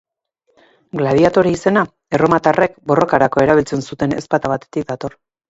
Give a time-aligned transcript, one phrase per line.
[1.01, 1.83] Gladiatore izena,
[2.19, 5.17] erromatarrek borrokarako erabiltzen zuten ezpata batetik dator.